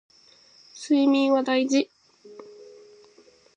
[0.73, 1.91] 睡眠は大事